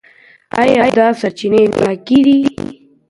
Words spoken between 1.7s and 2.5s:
پاکي دي؟